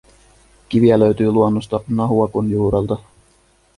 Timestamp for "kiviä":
0.69-0.99